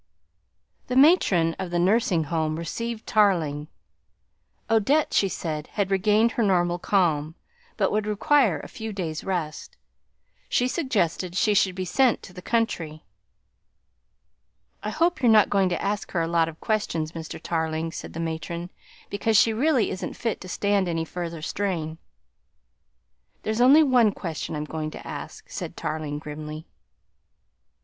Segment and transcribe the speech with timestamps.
[0.87, 3.67] The matron of the nursing home received Tarling.
[4.67, 7.35] Odette, she said, had regained her normal calm,
[7.77, 9.77] but would require a few days' rest.
[10.49, 13.03] She suggested she should be sent to the country.
[14.81, 17.39] "I hope you're not going to ask her a lot of questions, Mr.
[17.39, 18.71] Tarling," said the matron,
[19.11, 21.99] "because she really isn't fit to stand any further strain."
[23.43, 26.65] "There's only one question I'm going to ask," said Tarling grimly.